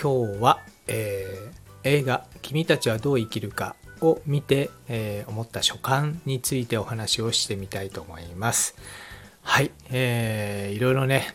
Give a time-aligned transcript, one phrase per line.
[0.00, 1.56] 今日は、えー
[1.88, 8.74] 映画「君たちはどう生きるか」を見て、えー思った所感についてお話をしてみたいと思います。
[9.40, 11.34] はい、えーいろいろね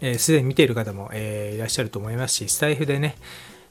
[0.00, 3.16] えーで、に見ている方も、えーいらっしゃると思いますしスタイフでね、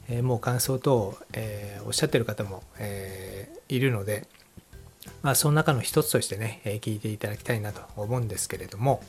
[0.07, 4.25] えもう感想等を、えおっしゃってる方も、えいるので、
[5.21, 9.03] まあ、その中の一つとしてね、え聞いていただきたいなと思うんですけれども、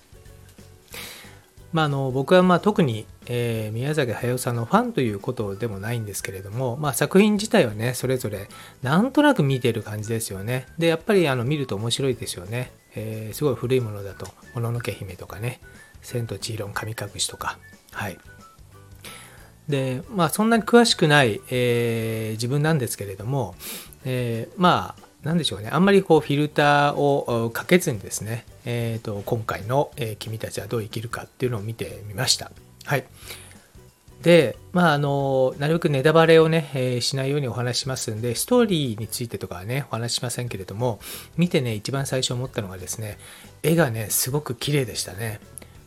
[1.72, 8.48] まあ、あの僕はまあ特に、えー宮崎駿さんのファンということでもないんですけれども、まあ、作品自体はねそれぞれ
[8.82, 10.66] なんとなく見てる感じですよね。
[10.78, 15.60] でやっぱりあの見ると面白いですよね、えーすごい古いものだと「もののけ姫」とかね
[16.02, 17.58] 「千と千尋の神隠し」とか。
[17.92, 18.18] はい。
[19.68, 23.54] でまあそんなに詳しくない、えー自分なんですけれども、
[24.04, 25.68] えーまあなんでしょうね。
[25.70, 32.50] あんまりこうフィルターをかけずにですね、えー、と今回の、え君たちはどう生きるか」っていうのを見てみました。
[32.84, 33.04] はい。
[34.22, 41.00] でまああのなるべくネタバレをね、えーしないようにお話ししますんでストーリーについてとかはねお話ししませんけれども
[41.36, 43.18] 見てね一番最初思ったのがですね
[43.64, 45.40] 絵がねすごく綺麗でしたね。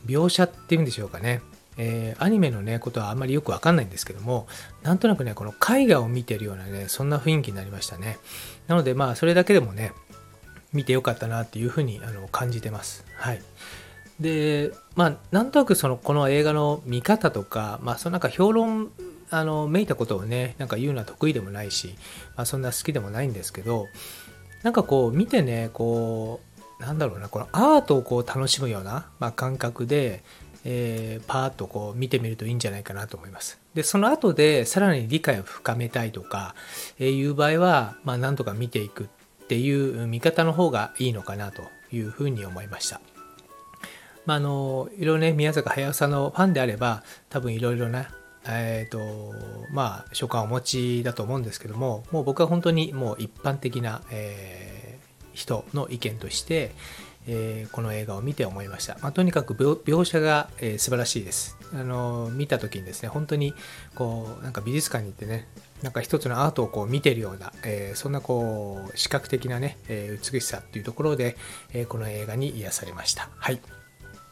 [0.06, 1.42] 描写っていうんでしょうかね。
[1.78, 4.48] えーアニメのねことはあんまりよくわかんないんですけども
[4.84, 8.18] なんとなくねこの絵画を見てるようなねそんな雰囲気になりましたね。
[8.68, 9.94] なのでまあそれだけでもね
[10.74, 13.06] 見てよかったなっていうふうにあの感じてます。
[13.16, 13.42] はい。
[14.20, 18.92] でまあなんとなくそのこの映画の見方とかまあそのなんか評論
[19.30, 21.96] あのめいたことをねなんか言うのは得意でもないし、
[22.36, 23.88] まあ、そんな好きでもないんですけど
[24.64, 26.40] なんかこう見てねこ
[26.80, 30.24] うなんだろうなこのアートをこう楽しむような、まあ、感覚で、
[30.66, 33.60] えーパーッとこう見てみるといいんじゃないかなと思います。
[33.74, 36.56] でその後でさらに理解を深めたいとか、
[37.00, 39.08] えーいう場合は、まあ、なんとか見ていくっ
[39.48, 43.00] ていう見方の方がいいのかなというふうに思いました。
[44.26, 48.10] まあ、あのいろいろね宮坂駿さんのファンであれば多分いろいろな
[48.48, 49.00] えーと
[49.72, 54.76] まあ、所感をお持ちだと思うんですけどももう僕は本当にもう一般的な、えー
[55.36, 56.72] 人の意見として、
[57.28, 61.58] えーこの映画を見て思いました、まあ、とにかく描写が、えー素晴らしいです。
[61.74, 63.54] あの見た時にですね本当に
[63.96, 65.48] こうなんか美術館に行ってね
[65.82, 71.38] なんか一つのアートをこう見てるような、えーそんなこう視覚的なね、えー美しさっていうところで、
[71.74, 73.30] えーこの映画に癒されました。
[73.36, 73.60] はい。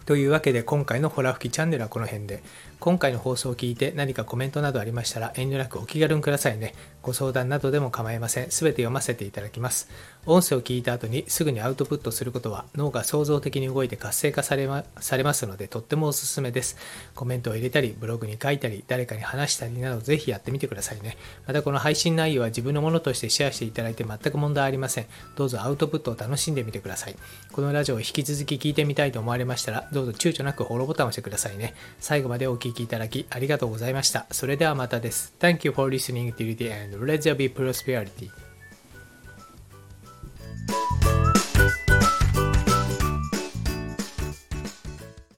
[0.06, 2.44] というわけで今回のホラ吹きチャンネルはこの辺で。
[2.84, 6.74] 今回の放送を聞いて何かコメントなどありましたら遠慮なくお気軽にくださいね。
[7.02, 8.52] ご相談などでも構いません。
[8.52, 9.90] すべて読ませていただきます。
[10.26, 16.76] 音声を聞いた後にすぐにアウトプットすることは脳が創造的に動いて活性化されまされますのでとってもおすすめです。
[17.16, 21.16] コメントを入れたりブログに書いたり誰かに話したりなどぜひやってみてくださいね。
[21.48, 25.06] またこの配信内容は自分のものとしてシェアしていただいて全く問題ありません。
[25.38, 27.16] どうぞアウトプットを楽しんでみてください。
[27.54, 37.06] このラジオを引き続き聞いてみたいと思われましたらどうぞ躊躇なくフォローボタンを押してくださいね最後までお聴きいただきありがとうございましたそれではまたです Thank you for listening to the end.
[37.06, 38.43] Let there be prosperity.